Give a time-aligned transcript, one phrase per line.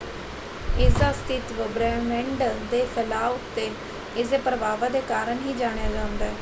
[0.77, 3.69] ਇਸਦਾ ਅਸਤਿਤਵ ਬ੍ਰਹਿਮੰਡ ਦੇ ਫੈਲਾਅ ਉੱਤੇ
[4.15, 6.29] ਇਸਦੇ ਪ੍ਰਭਾਵਾਂ ਦੇ ਕਾਰਨ ਹੀ ਜਾਣਿਆ ਜਾਂਦਾ ਹੈ।